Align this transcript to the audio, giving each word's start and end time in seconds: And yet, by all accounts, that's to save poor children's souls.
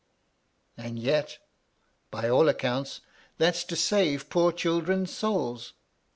And 0.77 0.97
yet, 0.97 1.37
by 2.09 2.27
all 2.27 2.49
accounts, 2.49 3.01
that's 3.37 3.63
to 3.65 3.75
save 3.75 4.31
poor 4.31 4.51
children's 4.51 5.13
souls. 5.13 5.73